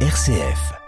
[0.00, 0.85] RCF.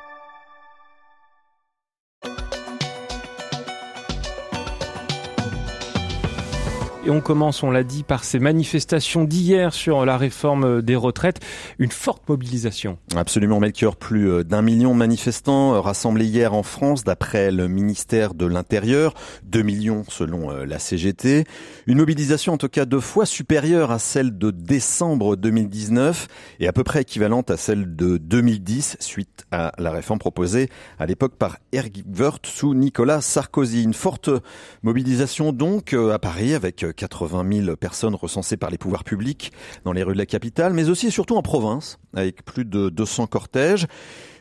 [7.08, 11.40] Et on commence, on l'a dit, par ces manifestations d'hier sur la réforme des retraites.
[11.78, 12.98] Une forte mobilisation.
[13.16, 13.96] Absolument, Melchior.
[13.96, 18.44] Plus euh, d'un million de manifestants euh, rassemblés hier en France, d'après le ministère de
[18.44, 19.14] l'Intérieur.
[19.42, 21.44] Deux millions selon euh, la CGT.
[21.86, 26.28] Une mobilisation en tout cas deux fois supérieure à celle de décembre 2019
[26.60, 30.68] et à peu près équivalente à celle de 2010 suite à la réforme proposée
[30.98, 33.84] à l'époque par Eric Woerth sous Nicolas Sarkozy.
[33.84, 34.28] Une forte
[34.82, 39.52] mobilisation donc à Paris avec 80 000 personnes recensées par les pouvoirs publics
[39.84, 42.88] dans les rues de la capitale, mais aussi et surtout en province, avec plus de
[42.90, 43.86] 200 cortèges.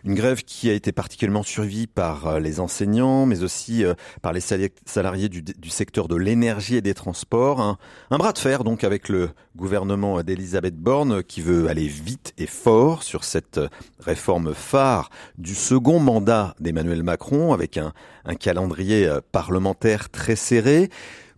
[0.04, 4.32] Une grève qui a été particulièrement suivie par euh, les enseignants, mais aussi euh, par
[4.32, 7.60] les salariés du, secteur de l'énergie et des transports.
[7.60, 12.48] Un, bras de fer donc avec le gouvernement d'Elisabeth Borne qui veut aller vite et
[12.48, 13.60] fort sur cette
[14.00, 17.94] réforme phare du second mandat d'Emmanuel Macron avec un,
[18.40, 20.90] calendrier euh, parlementaire très serré.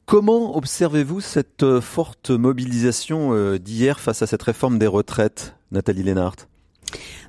[0.09, 6.01] Comment observez-vous cette euh, forte mobilisation euh, d'hier face à cette réforme des retraites, Nathalie
[6.01, 6.35] Lénart?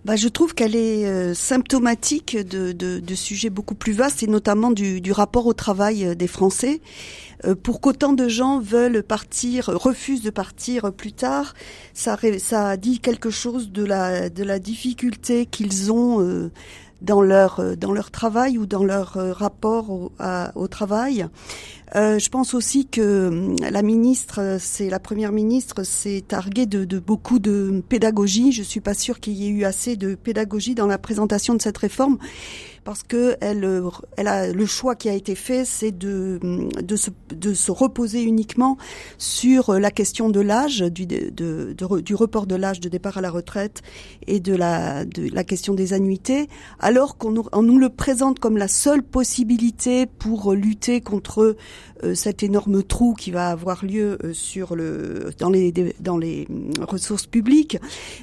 [0.06, 4.70] Bah, je trouve qu'elle est euh, symptomatique de, de, sujets beaucoup plus vastes et notamment
[4.70, 6.80] du, rapport au travail des Français.
[7.62, 11.52] pour qu'autant de gens veulent partir, refusent de partir plus tard,
[11.92, 16.50] ça, ça dit quelque chose de la, de la difficulté qu'ils ont
[17.02, 20.12] dans leur euh, dans leur travail ou dans leur euh, rapport au,
[20.54, 21.26] au travail.
[21.96, 26.84] Euh, je pense aussi que hum, la ministre, c'est la première ministre, s'est targuée de,
[26.84, 28.52] de, beaucoup de pédagogie.
[28.52, 31.62] Je suis pas sûre qu'il y ait eu assez de pédagogie dans la présentation de
[31.62, 32.18] cette réforme
[32.84, 33.64] parce que elle
[34.28, 36.38] a le choix qui a été fait, c'est de
[36.96, 38.76] se, reposer uniquement
[39.18, 43.82] sur la question de l'âge, du report de l'âge de départ à la retraite
[44.26, 50.06] et de la question des annuités, alors qu'on nous, le présente comme la seule possibilité
[50.06, 51.56] pour lutter contre
[52.02, 56.46] euh, cet énorme trou qui va avoir lieu euh, dans les dans les
[56.86, 57.78] ressources publiques,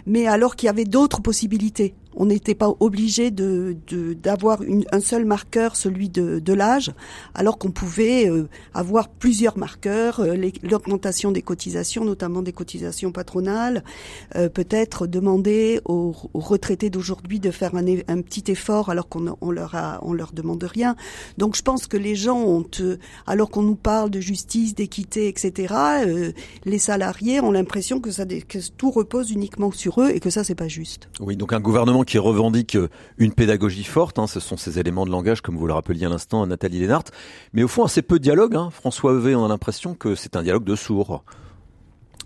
[0.06, 4.60] mais alors qu'il y avait d'autres possibilités on n'était pas obligé d'avoir
[4.92, 6.92] un seul marqueur, celui de, de l'âge,
[7.36, 13.84] alors qu'on pouvait euh, avoir plusieurs marqueurs, euh, l'augmentation des cotisations, notamment des cotisations patronales,
[14.36, 20.32] euh, peut-être demander aux, retraités d'aujourd'hui de faire un, petit effort alors qu'on on leur
[20.34, 20.96] demande rien.
[21.38, 22.66] Donc je pense que les gens ont,
[23.28, 25.74] alors qu'on nous parle de justice, d'équité, etc.,
[26.66, 30.44] les salariés ont l'impression que ça que tout repose uniquement sur eux et que ça
[30.44, 31.10] c'est pas juste.
[31.20, 34.18] Oui, donc un gouvernement qui revendique euh, une pédagogie forte.
[34.18, 37.04] Hein, ce sont ces éléments de langage, comme vous le rappeliez à l'instant, Nathalie Lénart.
[37.54, 38.56] Mais au fond, assez peu de dialogue.
[38.56, 38.70] Hein.
[38.72, 41.24] François Heuvet, on a l'impression que c'est un dialogue de sourds.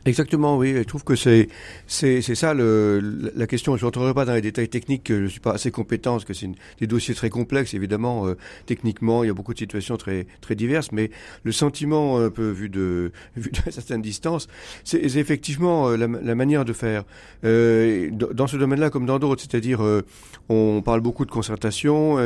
[0.05, 0.73] Exactement, oui.
[0.75, 1.47] Je trouve que c'est
[1.85, 3.77] c'est ça le, la question.
[3.77, 5.13] Je rentrerai pas dans les détails techniques.
[5.13, 7.75] Je suis pas assez compétent parce que c'est des dossiers très complexes.
[7.75, 8.35] Évidemment, euh,
[8.65, 10.91] techniquement, il y a beaucoup de situations très très diverses.
[10.91, 11.11] Mais
[11.43, 14.47] le sentiment un peu vu de vu de certaine distance,
[14.83, 17.03] c'est effectivement euh, la, la, manière de faire
[17.43, 19.41] euh, dans ce domaine-là comme dans d'autres.
[19.41, 20.01] C'est-à-dire, euh,
[20.49, 22.17] on parle beaucoup de concertation,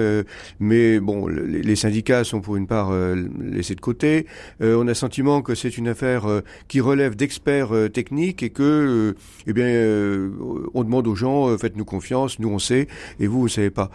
[0.59, 2.91] mais bon, les, les, syndicats sont pour une part
[3.39, 4.25] laissés de côté.
[4.61, 6.25] on a le sentiment que c'est une affaire
[6.67, 9.15] qui relève d'experts euh, technique et que, euh,
[9.47, 10.29] eh bien, euh,
[10.73, 12.87] on demande aux gens, faites-nous confiance, nous on sait,
[13.19, 13.89] et vous, vous savez pas.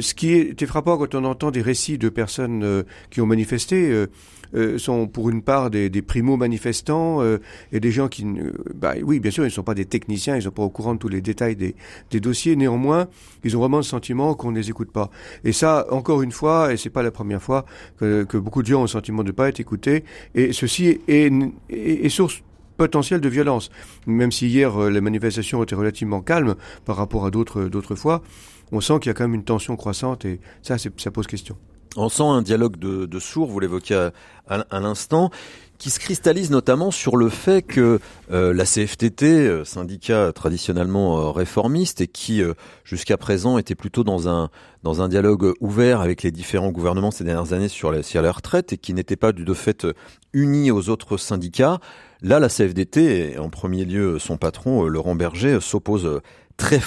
[0.00, 4.06] Ce qui est frappant quand on entend des récits de personnes qui ont manifesté,
[4.76, 7.20] sont pour une part des, des primo-manifestants
[7.72, 8.26] et des gens qui,
[8.74, 10.70] bah, oui, bien sûr, ils ne sont pas des techniciens, ils ne sont pas au
[10.70, 11.74] courant de tous les détails des,
[12.10, 12.56] des dossiers.
[12.56, 13.08] Néanmoins,
[13.44, 15.10] ils ont vraiment le sentiment qu'on ne les écoute pas.
[15.44, 17.64] Et ça, encore une fois, et c'est pas la première fois
[17.98, 20.04] que, que, beaucoup de gens ont le sentiment de ne pas être écoutés.
[20.34, 21.32] Et ceci est, est,
[21.70, 22.42] est source
[22.78, 23.70] potentiel de violence.
[24.06, 26.54] Même si hier euh, les manifestations étaient relativement calmes
[26.86, 28.22] par rapport à d'autres d'autres fois,
[28.72, 31.56] on sent qu'il y a quand même une tension croissante et ça, ça pose question.
[31.96, 34.10] On sent un dialogue de, de sourds, vous l'évoquiez
[34.48, 35.30] à, l'instant,
[35.78, 38.00] qui se cristallise notamment sur le fait que
[38.30, 42.42] euh, la CFTT, euh, syndicat traditionnellement réformiste et qui
[42.84, 44.50] jusqu'à présent était plutôt dans un
[44.82, 48.30] dans un dialogue ouvert avec les différents gouvernements ces dernières années sur la, sur la
[48.30, 49.86] retraite et qui n'était pas de fait
[50.32, 51.80] uni aux autres syndicats,
[52.20, 56.20] Là, la CFDT, et en premier lieu son patron, euh, Laurent Berger, euh, s'oppose euh,
[56.56, 56.80] très,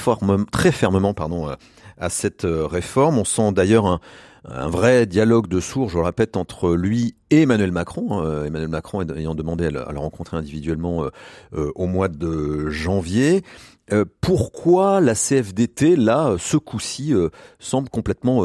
[0.52, 1.50] très fermement pardon,
[1.98, 3.18] à cette réforme.
[3.18, 4.02] On sent d'ailleurs un,
[4.46, 8.44] un vrai dialogue de sourds, je le répète, entre lui et Emmanuel Macron.
[8.44, 11.06] Emmanuel Macron ayant demandé à le, rencontrer individuellement
[11.54, 13.44] au mois de janvier.
[14.20, 17.14] pourquoi la CFDT, là, ce coup-ci,
[17.60, 18.44] semble complètement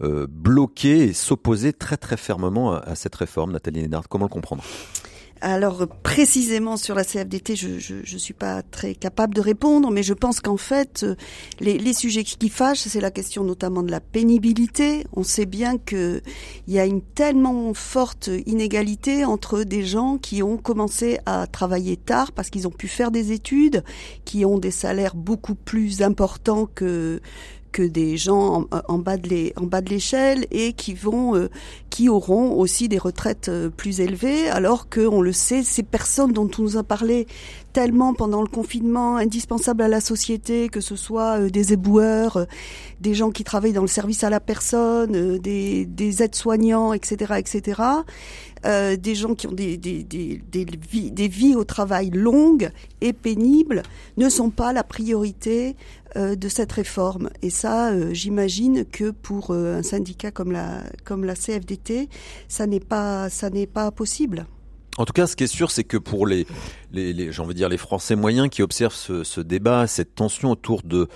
[0.00, 4.62] bloquer et s'opposer très très fermement à, cette réforme, Nathalie Lénard Comment le comprendre?
[5.42, 10.12] Alors précisément sur la CFDT, je, je, suis pas très capable de répondre, mais je
[10.12, 11.14] pense qu'en fait, euh,
[11.60, 15.06] les, les, sujets qui fâchent, c'est la question notamment de la pénibilité.
[15.14, 16.20] On sait bien que
[16.66, 21.96] il y a une tellement forte inégalité entre des gens qui ont commencé à travailler
[21.96, 23.82] tard parce qu'ils ont pu faire des études,
[24.26, 27.22] qui ont des salaires beaucoup plus importants que
[27.72, 31.48] que des gens en, bas de l'échelle et qui vont euh,
[31.88, 36.32] qui auront aussi des retraites euh, plus élevées alors que on le sait ces personnes
[36.32, 37.26] dont on nous a parlé
[37.72, 42.46] tellement pendant le confinement indispensables à la société que ce soit euh, des éboueurs
[43.00, 47.82] des gens qui travaillent dans le service à la personne des, des aides-soignants etc etc
[48.66, 52.70] euh, des gens qui ont des, des, des, des, vies, des vies au travail longues
[53.00, 53.82] et pénibles
[54.18, 55.76] ne sont pas la priorité
[56.16, 57.30] euh, de cette réforme.
[57.40, 62.10] Et ça, euh, j'imagine que pour un syndicat comme la, comme la CFDT,
[62.48, 64.46] ça n'est pas, ça n'est pas possible.
[65.00, 66.46] En tout cas, ce qui est sûr, c'est que pour les,
[67.38, 71.08] envie de dire les Français moyens qui observent ce, débat, cette tension autour de,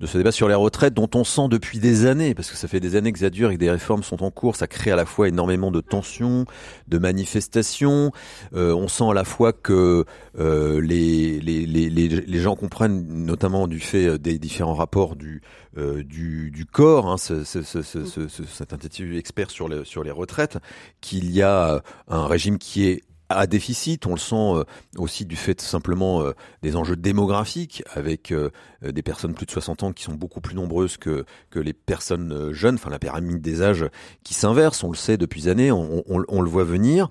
[0.00, 2.78] ce débat sur les retraites, dont on sent depuis des années, parce que ça fait
[2.78, 4.96] des années que ça dure et que des réformes sont en cours, ça crée à
[4.96, 6.44] la fois énormément de tensions,
[6.86, 8.12] de manifestations.
[8.54, 10.04] Euh, on sent à la fois que
[10.38, 15.42] euh, les, gens comprennent, notamment du fait des différents rapports du,
[15.78, 16.04] euh,
[16.70, 17.82] corps, ce, ce, ce,
[18.46, 20.58] cet institut expert sur les retraites,
[21.00, 23.02] qu'il y a un régime qui est
[23.32, 24.06] à déficit.
[24.06, 24.64] On le sent euh,
[24.96, 26.32] aussi du fait simplement euh,
[26.62, 28.50] des enjeux démographiques avec euh,
[28.82, 32.52] des personnes plus de 60 ans qui sont beaucoup plus nombreuses que, que les personnes
[32.52, 33.86] jeunes, enfin la pyramide des âges
[34.24, 37.08] qui s'inverse, on le sait depuis années, on, le voit venir.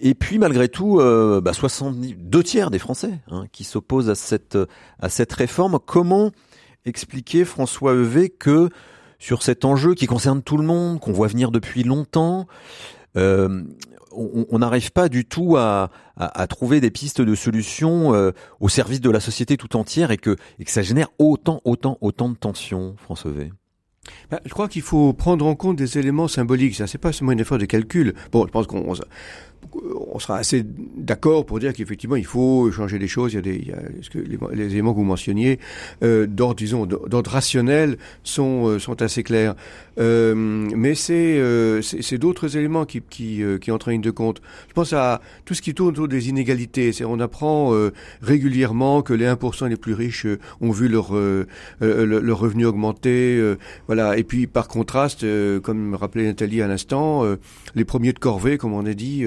[0.00, 4.14] Et puis malgré tout, euh, bah, 70, deux tiers des Français hein, qui s'opposent à
[4.14, 4.58] cette,
[4.98, 5.78] à cette réforme.
[5.84, 6.30] Comment
[6.84, 8.68] expliquer, François Evé, que
[9.18, 12.46] sur cet enjeu qui concerne tout le monde, qu'on voit venir depuis longtemps,
[14.16, 15.90] on n'arrive pas du tout à,
[16.48, 20.36] trouver des pistes de solutions euh, au service de la société tout entière et que,
[20.58, 23.52] et que ça génère autant, autant, autant de tensions, François V.
[24.30, 26.74] Ben, je crois qu'il faut prendre en compte des éléments symboliques.
[26.74, 28.14] Ça, c'est pas seulement une effort de calcul.
[28.32, 28.94] Bon, je pense qu'on
[30.12, 30.64] on sera assez
[30.96, 33.34] d'accord pour dire qu'effectivement il faut changer les choses.
[33.34, 33.76] Il y a,
[34.52, 35.58] les, éléments que vous mentionniez
[36.02, 39.54] euh, d'ordre disons d'ordre rationnel sont euh, assez clairs.
[39.98, 44.40] Euh, mais c'est euh, c'est d'autres éléments qui qui, qui entrent en ligne de compte.
[44.68, 46.92] Je pense à tout ce qui tourne autour des inégalités.
[47.04, 47.72] On apprend
[48.22, 50.26] régulièrement que les 1% les plus riches
[50.60, 51.08] ont vu leur
[51.80, 53.56] revenu augmenter.
[54.16, 55.24] Et puis par contraste,
[55.62, 57.24] comme rappelait Nathalie à l'instant,
[57.74, 59.24] les premiers de corvée, comme on a dit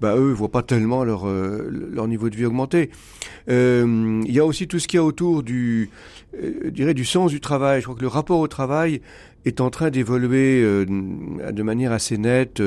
[0.00, 2.90] bah eux voient pas tellement leur euh, leur niveau de vie augmenter.
[3.48, 5.90] Euh, il y a aussi tout ce qu'il y a autour du,
[6.42, 7.80] euh, dirais du sens du travail.
[7.80, 9.00] Je crois que le rapport au travail
[9.44, 12.62] est en train d'évoluer de manière assez nette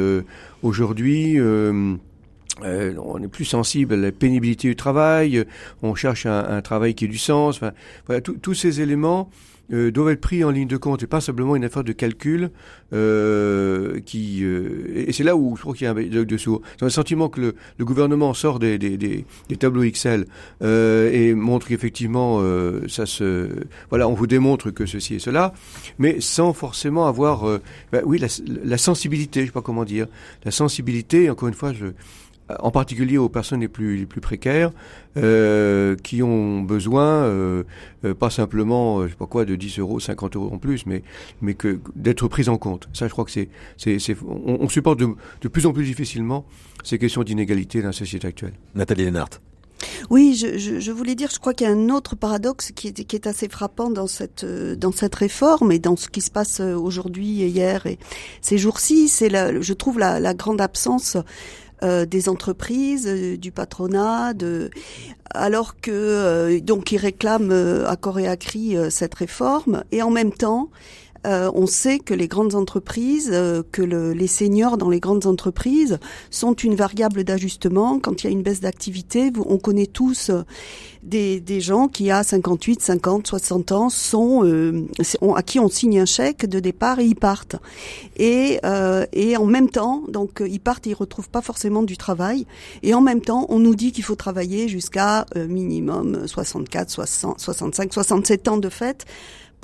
[0.61, 1.39] aujourd'hui.
[1.39, 5.45] on est plus sensible à la pénibilité du travail,
[5.81, 7.61] on cherche un, travail qui ait du sens.
[7.61, 7.71] Enfin,
[8.19, 9.29] tous ces éléments
[9.73, 12.51] euh, doivent être pris en ligne de compte et pas simplement une affaire de calcul
[12.93, 16.61] euh, qui euh, et c'est là où je crois qu'il y a un de dessous.
[16.79, 17.41] J'ai le sentiment que
[17.77, 19.25] le, gouvernement sort des
[19.59, 20.25] tableaux Excel
[20.61, 23.49] euh, et montre qu'effectivement euh, ça se
[23.89, 25.53] voilà on vous démontre que ceci et cela,
[25.99, 27.45] mais sans forcément avoir
[27.91, 28.27] bah, oui la,
[28.63, 30.07] la sensibilité, je sais pas comment dire,
[30.43, 31.29] la sensibilité.
[31.29, 31.87] Encore une fois, je
[32.59, 34.71] en particulier aux personnes les plus, les plus précaires,
[35.17, 37.63] euh, qui ont besoin, euh,
[38.03, 40.85] euh pas simplement, euh, je sais pas quoi, de 10 euros, 50 euros en plus,
[40.85, 41.03] mais,
[41.41, 42.87] mais que d'être prises en compte.
[42.93, 45.07] Ça, je crois que c'est, c'est, c'est on, on, supporte de,
[45.41, 46.45] de, plus en plus difficilement
[46.83, 48.53] ces questions d'inégalité dans la société actuelle.
[48.75, 49.29] Nathalie Lennart.
[50.09, 52.87] Oui, je, je, je, voulais dire, je crois qu'il y a un autre paradoxe qui
[52.87, 56.31] est, qui est assez frappant dans cette dans cette réforme et dans ce qui se
[56.31, 57.99] passe aujourd'hui, hier et
[58.41, 59.09] ces jours-ci.
[59.09, 61.17] C'est, je trouve, la, la grande absence
[61.83, 64.33] euh, des entreprises, euh, du patronat,
[65.31, 69.83] alors que euh, donc ils réclament à corps et à cri cette réforme.
[69.91, 70.69] Et en même temps
[71.25, 75.99] euh, on sait que les grandes entreprises, euh, que les seniors dans les grandes entreprises
[76.29, 77.99] sont une variable d'ajustement.
[77.99, 80.43] Quand il y a une baisse d'activité, on connaît tous euh,
[81.03, 84.43] des, gens qui à 58, 50, 60 ans sont
[85.35, 87.55] à qui on signe un chèque de départ et ils partent.
[88.17, 88.59] Et,
[89.13, 92.45] et en même temps, donc ils partent et ils retrouvent pas forcément du travail.
[92.83, 97.93] Et en même temps, on nous dit qu'il faut travailler jusqu'à minimum 64, 60, 65,
[97.93, 99.05] 67 ans de fait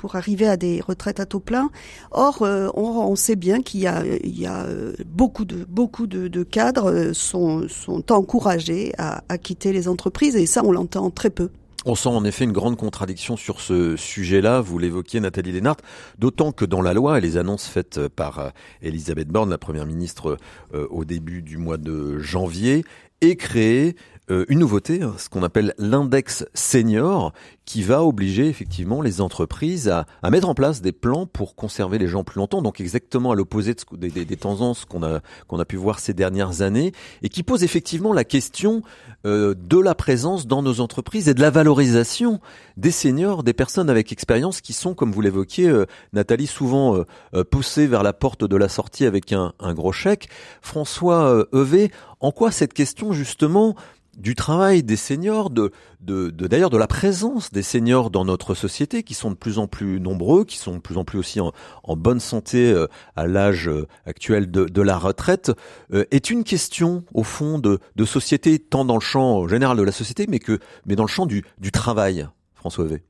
[0.02, 1.70] pour arriver à des retraites à taux plein.
[2.10, 7.12] Or, euh, on, sait bien qu'il y a, euh, beaucoup de beaucoup de, cadres euh,
[7.12, 11.50] sont, sont encouragés à, quitter les entreprises et ça, on l'entend très peu.
[11.86, 15.76] On sent en effet une grande contradiction sur ce sujet-là, vous l'évoquiez Nathalie Lénart,
[16.18, 18.50] d'autant que dans la loi et les annonces faites par
[18.82, 20.36] Elisabeth Borne, la Première ministre,
[20.72, 22.84] au début du mois de janvier,
[23.20, 23.96] et créer
[24.32, 27.32] euh, une nouveauté, hein, ce qu'on appelle l'index senior,
[27.64, 31.98] qui va obliger effectivement les entreprises à, à, mettre en place des plans pour conserver
[31.98, 32.62] les gens plus longtemps.
[32.62, 36.00] Donc exactement à l'opposé de des, des, des, tendances qu'on a qu'on a pu voir
[36.00, 38.82] ces dernières années, et qui pose effectivement la question
[39.24, 42.40] euh, de la présence dans nos entreprises et de la valorisation
[42.76, 47.04] des seniors, des personnes avec expérience qui sont, comme vous l'évoquiez, euh, Nathalie, souvent euh,
[47.34, 50.28] euh poussées vers la porte de la sortie avec un, un gros chèque.
[50.62, 53.76] François Evé, en quoi cette question justement
[54.16, 59.14] du travail des seniors, de, d'ailleurs de la présence des seniors dans notre société, qui
[59.14, 61.52] sont de plus en plus nombreux, qui sont de plus en plus aussi en,
[61.96, 65.52] bonne santé euh, à l'âge euh, actuel de, la retraite,
[65.92, 69.92] euh, est une question au fond de, société, tant dans le champ général de la
[69.92, 73.02] société, mais que mais dans le champ du, du travail, François V.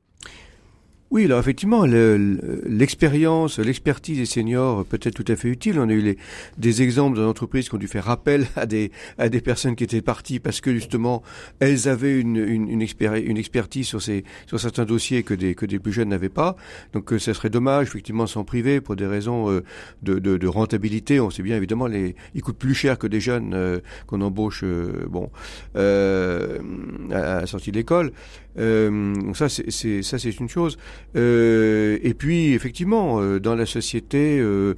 [1.13, 5.77] Oui, alors effectivement, l'expérience, l'expertise des seniors peut être tout à fait utile.
[5.77, 6.17] On a eu les,
[6.57, 10.01] des exemples d'entreprises qui ont dû faire appel à des, à des personnes qui étaient
[10.01, 11.21] parties parce que justement
[11.59, 16.09] elles avaient une, expertise sur, ces, sur certains dossiers que des, que des plus jeunes
[16.09, 16.55] n'avaient pas.
[16.93, 19.63] Donc euh, ça serait dommage effectivement s'en priver pour des raisons euh,
[20.01, 21.19] de, rentabilité.
[21.19, 24.63] On sait bien évidemment les, ils coûtent plus cher que des jeunes euh, qu'on embauche
[25.07, 25.29] bon
[25.75, 26.57] euh,
[27.11, 28.11] à la sortie de l'école.
[28.55, 30.79] Donc ça c'est une chose.
[31.15, 34.75] Euh, et puis, effectivement, euh, dans la société, euh,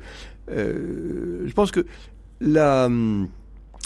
[0.47, 1.85] je pense que
[2.41, 2.89] la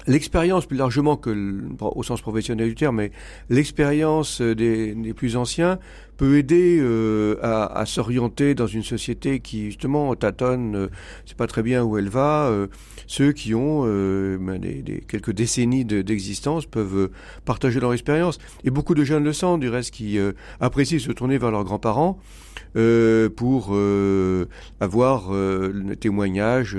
[0.08, 3.12] L'expérience plus largement que au sens professionnel du terme, mais
[3.50, 5.78] l'expérience des, plus anciens
[6.20, 10.88] peut aider euh, à, à s'orienter dans une société qui justement tâtonne, euh,
[11.26, 12.48] c'est pas très bien où elle va.
[12.48, 12.68] Euh,
[13.08, 17.10] ceux qui ont euh, ben, des, des, quelques décennies d'existence peuvent
[17.46, 18.38] partager leur expérience.
[18.66, 20.20] Et beaucoup de jeunes le sentent, du reste, qui
[20.60, 22.20] apprécient se tourner vers leurs grands-parents
[23.36, 23.76] pour
[24.80, 26.78] avoir le témoignage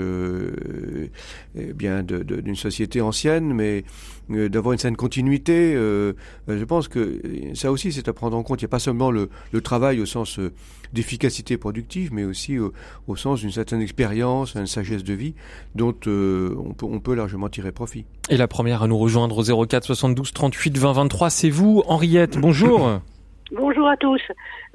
[1.55, 3.83] eh bien d'une société ancienne, mais
[4.29, 5.73] d'avoir une certaine continuité.
[5.73, 7.21] je pense que
[7.55, 8.61] ça aussi, c'est à prendre en compte.
[8.61, 10.51] Il n'y a pas seulement le, le travail au sens euh,
[10.93, 12.73] d'efficacité productive, mais aussi au,
[13.07, 15.35] au sens d'une certaine expérience, une sagesse de vie
[15.75, 18.05] dont euh, on, peut, on, peut, largement tirer profit.
[18.29, 22.37] Et la première à nous rejoindre au 04 72 38 20 23, c'est vous, Henriette.
[22.37, 23.01] Bonjour.
[23.51, 24.21] Bonjour à tous.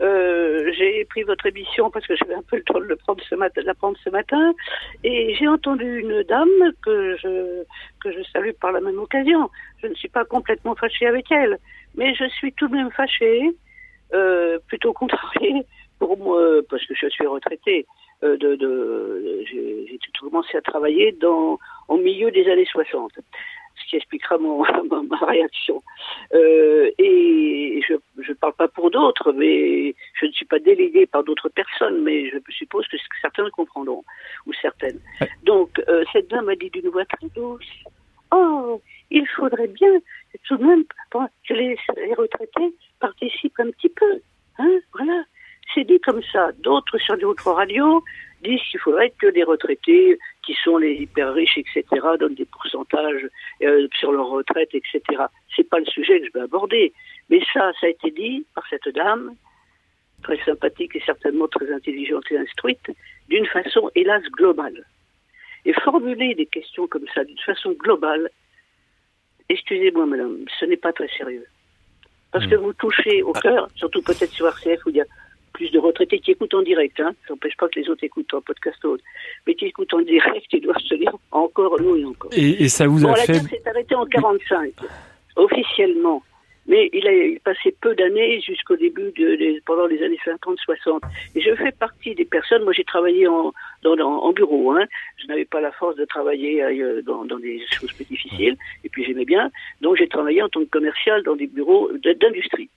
[0.01, 3.23] Euh, j'ai pris votre émission parce que j'avais un peu le temps de, le prendre
[3.27, 4.53] ce matin, de la prendre ce matin,
[5.03, 7.63] et j'ai entendu une dame que je
[8.01, 9.49] que je salue par la même occasion.
[9.83, 11.59] Je ne suis pas complètement fâchée avec elle,
[11.95, 13.57] mais je suis tout de même fâchée
[14.15, 15.65] euh, plutôt contrarié
[15.99, 17.87] pour moi, parce que je suis retraité.
[18.25, 21.59] Euh, de, de j'ai commencé à travailler dans
[21.89, 25.83] au milieu des années 60, ce qui expliquera mon, ma, ma réaction.
[26.33, 27.95] Euh, et je
[28.29, 32.31] ne parle pas pour d'autres, mais je ne suis pas délégué par d'autres personnes, mais
[32.31, 34.03] je suppose que certains comprendront,
[34.47, 35.01] ou certaines.
[35.43, 37.67] Donc, euh, cette dame a dit d'une voix très douce,
[38.33, 40.01] Oh, il faudrait bien
[40.49, 44.21] tout de même que les, les retraités participent un petit peu.
[44.59, 45.25] Hein, voilà.
[45.75, 46.53] C'est dit comme ça.
[46.59, 48.03] D'autres sur d'autres radios
[48.43, 51.85] disent qu'il faudrait que les retraités, qui sont les hyper riches, etc.,
[52.19, 53.27] donnent des pourcentages
[53.63, 55.01] euh, sur leur retraite, etc.
[55.55, 56.93] C'est pas le sujet que je vais aborder.
[57.31, 59.35] Mais ça, ça a été dit par cette dame,
[60.23, 62.91] très sympathique et certainement très intelligente et instruite,
[63.29, 64.85] d'une façon, hélas, globale.
[65.65, 68.31] Et formuler des questions comme ça d'une façon globale,
[69.49, 71.47] excusez-moi madame, ce n'est pas très sérieux.
[72.37, 72.51] Parce mmh.
[72.51, 75.07] que vous touchez au cœur, surtout peut-être sur RCF où il y a
[75.55, 77.15] plus de retraités qui écoutent en direct, hein.
[77.27, 79.03] ça n'empêche pas que les autres écoutent en podcast autre,
[79.47, 82.31] mais qui écoutent en direct, ils doivent se dire encore, nous et encore.
[82.37, 83.33] Et, et ça vous bon, a la fait...
[83.33, 84.75] La guerre s'est arrêtée en 45,
[85.37, 86.23] officiellement.
[86.69, 91.01] Mais il a passé peu d'années jusqu'au début de, pendant les années 50-60.
[91.35, 92.65] Et je fais partie des personnes.
[92.65, 94.73] Moi, j'ai travaillé en, dans, dans, en bureau.
[94.73, 94.85] Hein.
[95.19, 98.57] Je n'avais pas la force de travailler euh, dans, dans, des choses plus difficiles.
[98.85, 99.51] Et puis j'aimais bien.
[99.81, 102.71] Donc j'ai travaillé en tant que commercial dans des bureaux d'industrie.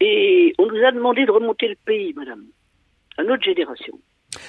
[0.00, 2.44] Et on nous a demandé de remonter le pays, madame,
[3.16, 3.98] à notre génération.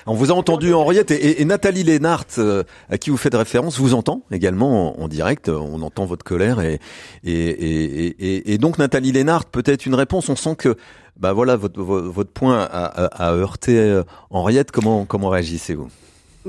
[0.06, 3.94] On vous a entendu Henriette et, Nathalie Lénart, euh, à qui vous faites référence, vous
[3.94, 5.50] entend également en, direct.
[5.50, 6.80] On entend votre colère et
[7.24, 10.30] et, donc Nathalie Lénart, peut-être une réponse.
[10.30, 10.76] On sent que
[11.18, 14.72] bah voilà votre votre point a, a, a heurté euh, Henriette.
[14.72, 15.90] Comment comment réagissez-vous?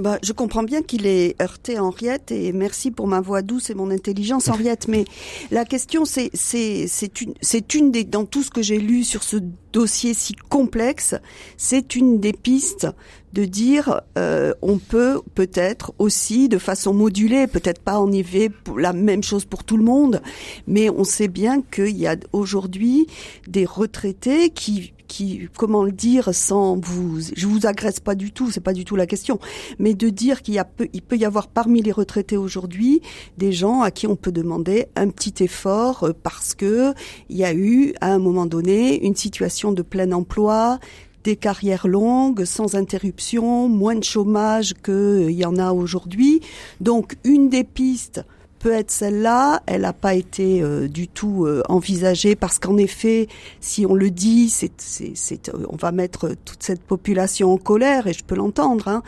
[0.01, 3.75] Bah, je comprends bien qu'il est heurté Henriette et merci pour ma voix douce et
[3.75, 4.89] mon intelligence Henriette.
[4.89, 5.05] Mais
[5.51, 7.35] la question c'est c'est une
[7.75, 9.37] une des dans tout ce que j'ai lu sur ce
[9.73, 11.15] dossier si complexe,
[11.57, 12.89] c'est une des pistes
[13.33, 18.93] de dire euh, on peut peut-être aussi de façon modulée, peut-être pas en IV la
[18.93, 20.23] même chose pour tout le monde,
[20.67, 23.07] mais on sait bien qu'il y a aujourd'hui
[23.47, 28.53] des retraités qui qui, comment le dire sans vous, je vous agresse pas du tout,
[28.53, 29.41] c'est pas du tout la question,
[29.81, 33.03] mais de dire qu'il y a peu, il peut y avoir parmi les retraités aujourd'hui
[33.37, 36.95] des gens à qui on peut demander un petit effort euh, parce que
[37.29, 40.79] il y a eu à un moment donné une situation de plein emploi,
[41.25, 46.41] des carrières longues, sans interruption, moins de chômage qu'il y en a aujourd'hui.
[46.81, 48.23] Donc une des pistes
[48.61, 49.63] peut être celle-là.
[49.67, 53.27] Elle n'a pas été euh, du tout euh, envisagée parce qu'en effet,
[53.61, 54.55] si on le dit,
[55.01, 58.87] euh, on va mettre toute cette population en colère et je peux l'entendre.
[58.87, 59.03] Hein.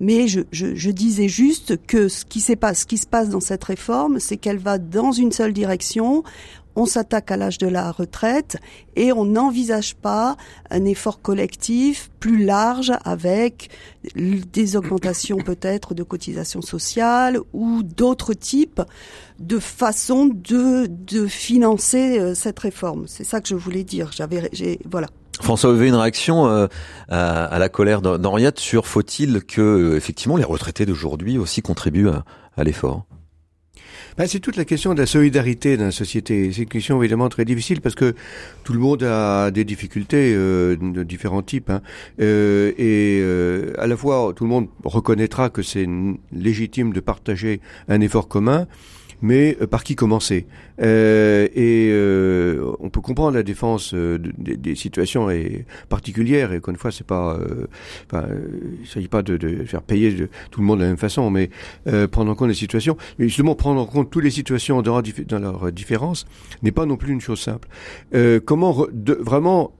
[0.00, 4.36] Mais je, disais juste que ce qui, ce qui se passe dans cette réforme, c'est
[4.36, 6.24] qu'elle va dans une seule direction
[6.76, 8.58] on s'attaque à l'âge de la retraite
[8.94, 10.36] et on n'envisage pas
[10.70, 13.70] un effort collectif plus large avec
[14.14, 18.82] des augmentations peut-être de cotisations sociales ou d'autres types
[19.38, 23.04] de façons de, de financer euh, cette réforme.
[23.06, 24.10] C'est ça que je voulais dire.
[24.12, 25.08] J'avais, j'ai, voilà.
[25.40, 26.66] François, vous avez une réaction euh,
[27.08, 32.08] à, la colère d'Henriette sur faut-il que euh, effectivement les retraités d'aujourd'hui aussi contribuent
[32.56, 33.04] à l'effort?
[34.18, 36.50] Ben, c'est toute la question de la solidarité dans la société.
[36.52, 38.14] C'est une question évidemment très difficile parce que
[38.64, 41.68] tout le monde a des difficultés euh, de différents types.
[41.68, 41.82] Hein.
[42.20, 45.86] Euh, et euh, à la fois, tout le monde reconnaîtra que c'est
[46.32, 48.66] légitime de partager un effort commun
[49.20, 50.46] mais euh, par qui commencer?
[50.80, 55.28] Euh, Et euh, on peut comprendre la défense des, situations
[55.88, 57.38] particulières, et encore une fois, c'est pas,
[58.06, 58.26] enfin,
[58.74, 61.50] il ne s'agit pas de, faire payer tout le monde de la même façon, mais
[62.10, 62.96] prendre en compte les situations.
[63.18, 66.26] Mais justement, prendre en compte toutes les situations dans leur, dans leur différence
[66.62, 67.68] n'est pas non plus une chose simple.
[68.44, 68.86] comment
[69.20, 69.72] vraiment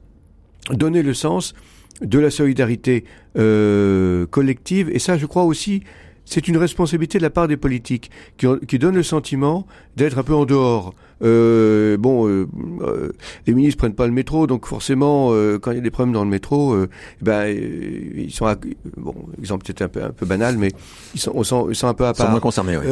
[0.71, 1.55] donner le sens
[2.00, 5.83] de la solidarité collective, et ça, je crois aussi,
[6.26, 9.66] c'est une responsabilité de la part des politiques qui, qui donnent le sentiment
[9.97, 10.92] d'être un peu en dehors.
[11.23, 12.47] Euh, bon, euh,
[12.83, 13.12] euh,
[13.47, 16.12] les ministres prennent pas le métro, donc forcément, euh, quand il y a des problèmes
[16.12, 16.90] dans le métro, euh,
[17.23, 18.54] ben ils sont,
[18.99, 20.73] bon, exemple peut-être un peu un peu banal, mais
[21.14, 21.33] ils sont,
[21.71, 22.26] ils sont un peu à part.
[22.26, 22.85] Ils sont moins concernés, oui.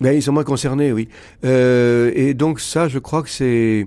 [0.00, 1.08] Ben, ils sont moins concernés, oui.
[1.44, 3.86] et donc ça, je crois que c'est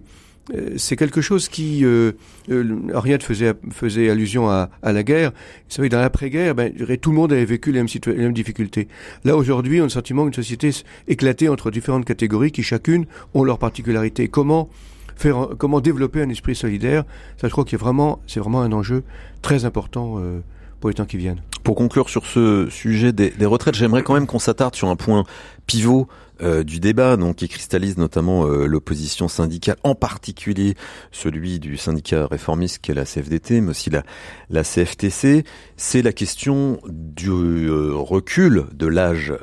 [0.78, 2.12] c'est quelque chose qui euh,
[2.50, 5.32] euh faisait faisait allusion à, à la guerre.
[5.32, 6.72] Vous savez, dans l'après-guerre, ben,
[7.02, 8.88] tout le monde avait vécu les mêmes, les mêmes difficultés.
[9.24, 10.72] Là aujourd'hui, on a le sentiment qu'une société
[11.08, 14.28] éclatée entre différentes catégories qui chacune ont leurs particularités.
[14.28, 14.70] Comment
[15.16, 17.04] faire, comment développer un esprit solidaire?
[17.38, 19.04] Ça, je crois que vraiment, c'est vraiment un enjeu
[19.42, 20.42] très important euh,
[20.86, 21.42] pour les temps qui viennent.
[21.64, 25.24] Pour conclure sur ce sujet des, retraites, j'aimerais quand même qu'on s'attarde sur un point
[25.66, 26.08] pivot
[26.44, 30.76] euh, du débat, donc qui cristallise notamment euh, l'opposition syndicale, en particulier
[31.12, 34.04] celui du syndicat réformiste qui est la CFDT, mais aussi la,
[34.52, 35.44] la CFTC,
[35.76, 39.34] c'est la question du euh, recul de l'âge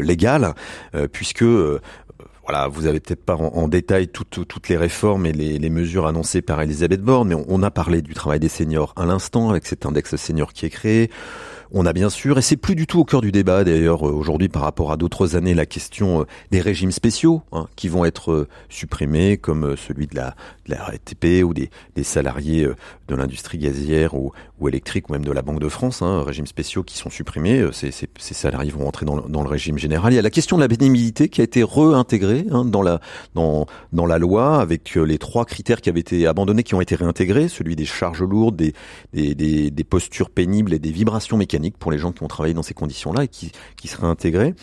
[0.00, 0.54] légal,
[1.10, 1.44] puisque
[2.46, 6.42] voilà, vous avez peut-être pas en, détail toutes, les réformes et les, les, mesures annoncées
[6.42, 9.66] par Elisabeth Borne, mais on, on, a parlé du travail des seniors à l'instant avec
[9.66, 11.10] cet index senior qui est créé.
[11.76, 14.12] On a bien sûr, et c'est plus du tout au cœur du débat d'ailleurs euh,
[14.12, 18.04] aujourd'hui par rapport à d'autres années, la question euh, des régimes spéciaux hein, qui vont
[18.04, 20.36] être euh, supprimés, comme celui de la,
[20.68, 21.70] RTP ou des,
[22.04, 22.68] salariés
[23.08, 24.32] de l'industrie gazière ou,
[24.68, 27.68] électrique ou même de la Banque de France, hein, régimes spéciaux qui sont supprimés.
[27.72, 30.12] Ces, salariés vont rentrer dans le, régime général.
[30.12, 34.18] Il y a la question de la pénibilité qui a été réintégrée hein, dans, la,
[34.18, 37.84] loi avec les trois critères qui avaient été abandonnés, qui ont été réintégrés, celui des
[37.84, 38.72] charges lourdes, des,
[39.12, 42.54] des, des, des postures pénibles et des vibrations mécaniques pour les gens qui ont travaillé
[42.54, 44.54] dans ces conditions-là et qui, qui seraient intégrés.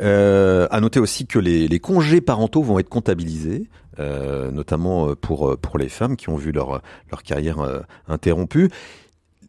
[0.00, 3.68] Euh, à noter aussi que les, congés parentaux vont être comptabilisés.
[3.98, 6.80] Euh, notamment euh, pour pour les femmes qui ont vu leur
[7.26, 8.70] carrière euh, interrompue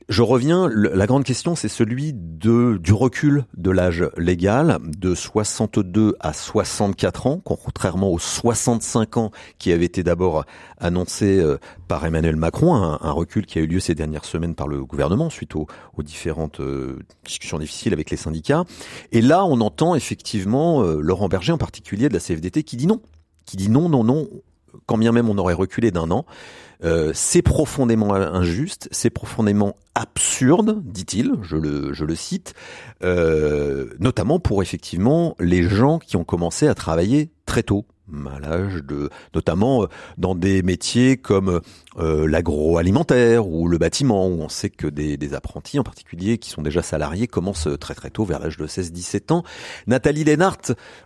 [0.09, 6.33] je reviens, la grande question, c'est celui du recul de l'âge légal de 62 à
[6.33, 10.45] 64 ans, contrairement aux 65 ans qui avaient été d'abord
[10.77, 14.67] annoncés euh, par Emmanuel Macron, un, recul qui a eu lieu ces dernières semaines par
[14.67, 15.67] le gouvernement suite aux,
[15.99, 18.65] différentes euh, discussions difficiles avec les syndicats.
[19.11, 22.87] Et là, on entend effectivement euh, Laurent Berger en particulier de la CFDT qui dit
[22.87, 23.01] non,
[23.45, 24.27] qui dit non, non, non,
[24.85, 26.25] quand bien même on aurait reculé d'un an.
[26.83, 32.53] Euh, c'est profondément injuste, c'est profondément absurde, dit-il, je le, je le cite,
[33.03, 39.09] euh, notamment pour effectivement les gens qui ont commencé à travailler très tôt à de,
[39.33, 41.61] notamment euh, dans des métiers comme
[41.99, 46.49] euh, l'agroalimentaire ou le bâtiment, où on sait que des, des, apprentis en particulier qui
[46.49, 49.43] sont déjà salariés commencent très très tôt, vers l'âge de 16-17 ans.
[49.87, 50.57] Nathalie Lénart,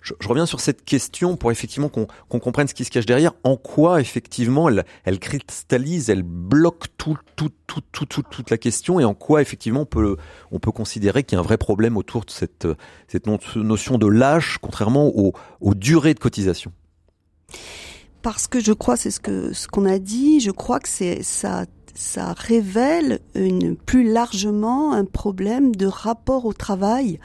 [0.02, 3.34] je, reviens sur cette question pour effectivement qu'on comprenne ce qui se cache derrière.
[3.44, 9.00] En quoi effectivement elle, elle cristallise, elle bloque tout, tout, tout, tout, toute la question
[9.00, 10.18] et en quoi effectivement on peut,
[10.52, 12.68] on peut considérer qu'il y a un vrai problème autour de cette,
[13.08, 16.72] cette notion de l'âge, contrairement aux, aux durées de cotisation?
[18.28, 21.24] Parce que je crois, c'est ce que ce qu'on a dit, je crois que c'est
[21.24, 21.64] ça
[21.96, 27.20] ça révèle une, plus largement un problème de rapport au travail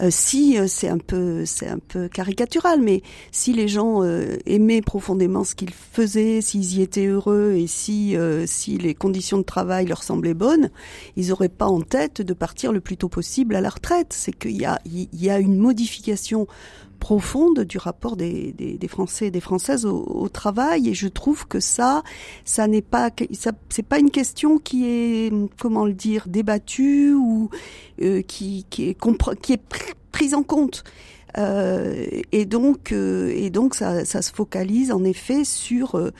[0.00, 4.36] euh, si euh, c'est un peu c'est un peu caricatural, mais si les gens euh,
[4.46, 9.44] aimaient profondément ce qu'ils faisaient, s'ils y étaient heureux et si si les conditions de
[9.44, 10.70] travail leur semblaient bonnes,
[11.16, 14.12] ils n'auraient pas en tête de partir le plus tôt possible à la retraite.
[14.12, 16.48] C'est qu'il y a il y a une modification
[17.02, 20.88] profonde du rapport des, des, des, Français et des Françaises au, au, travail.
[20.88, 22.04] Et je trouve que ça
[22.44, 23.10] ça n'est pas
[23.70, 27.50] c'est pas une question qui est comment le dire débattue ou
[28.00, 28.96] euh, qui qui est
[29.42, 29.62] qui est
[30.12, 30.84] prise en compte.
[31.38, 36.12] Euh, et donc euh, et donc ça, ça se focalise en effet sur euh,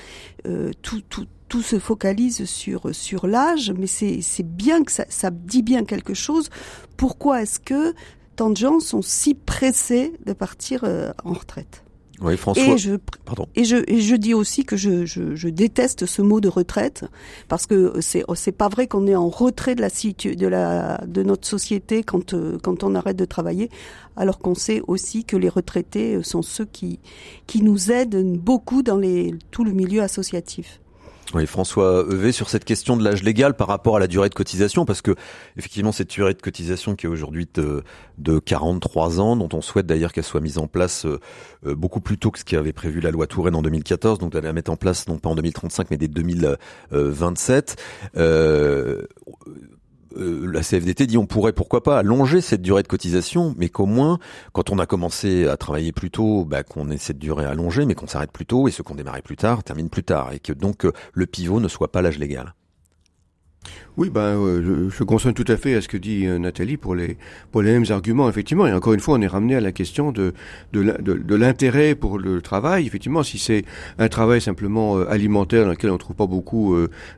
[0.49, 5.05] euh, tout tout tout se focalise sur sur l'âge, mais c'est c'est bien que ça,
[5.09, 6.51] ça dit bien quelque chose.
[6.97, 7.95] Pourquoi est-ce que
[8.37, 11.85] tant de gens sont si pressés de partir euh, en retraite.
[12.21, 12.63] Oui, François.
[12.63, 13.49] Et je, Pardon.
[13.57, 17.05] Et je, et je dis aussi que je, je, je, déteste ce mot de retraite
[17.49, 21.23] parce que c'est c'est pas vrai qu'on est en retrait de la de la de
[21.25, 23.71] notre société quand euh, quand on arrête de travailler,
[24.17, 27.01] alors qu'on sait aussi que les retraités sont ceux qui
[27.49, 30.82] qui nous aident beaucoup dans les tout le milieu associatif.
[31.35, 34.35] Oui, François Evé, sur cette question de l'âge légal par rapport à la durée de
[34.35, 35.15] cotisation, parce que
[35.57, 37.83] effectivement cette durée de cotisation qui est aujourd'hui de,
[38.19, 41.21] de 43 ans, dont on souhaite d'ailleurs qu'elle soit mise en place euh,
[41.67, 44.33] euh, beaucoup plus tôt que ce qui avait prévu la loi Touraine en 2014, donc
[44.33, 47.77] d'aller la mettre en place non pas en 2035 mais dès 2027.
[48.17, 49.03] Euh,
[50.17, 53.87] euh, la CFDT dit on pourrait pourquoi pas allonger cette durée de cotisation, mais qu'au
[53.87, 54.19] moins,
[54.53, 57.95] quand on a commencé à travailler plus tôt, bah, qu'on ait cette durée allongée, mais
[57.95, 60.53] qu'on s'arrête plus tôt, et ceux qu'on démarre plus tard termine plus tard, et que
[60.53, 62.55] donc euh, le pivot ne soit pas l'âge légal.
[63.99, 66.95] Oui, ben, euh, je, je tout à fait à ce que dit euh, Nathalie pour
[66.95, 67.19] les
[67.51, 68.29] pour les mêmes arguments.
[68.29, 70.33] Effectivement, et encore une fois, on est ramené à la question de
[70.73, 72.87] de, de, l'intérêt pour le travail.
[72.87, 73.65] Effectivement, si c'est
[73.99, 76.75] un travail simplement euh, alimentaire dans lequel on trouve pas beaucoup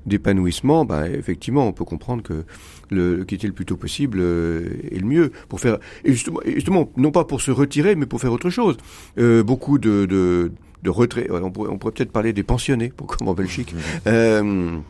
[0.07, 2.45] d'épanouissement, ben effectivement, on peut comprendre que
[2.91, 7.11] le quitter le plus tôt possible est le mieux pour faire et justement, justement non
[7.11, 8.77] pas pour se retirer, mais pour faire autre chose.
[9.17, 10.53] beaucoup de de,
[10.83, 11.29] de retrait.
[11.31, 13.75] On pourrait, on pourrait peut-être parler des pensionnés, pour comme en Belgique.
[14.07, 14.81] Mmh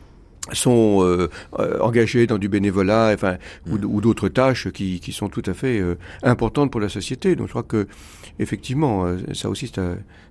[0.53, 4.01] sont euh, euh, engagés dans du bénévolat enfin ou, mm.
[4.01, 7.53] d'autres tâches qui, qui, sont tout à fait euh, importantes pour la société donc je
[7.53, 7.87] crois que
[8.39, 9.73] effectivement ça aussi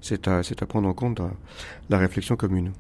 [0.02, 1.32] c'est à, à, à, prendre en compte dans
[1.90, 2.74] la réflexion commune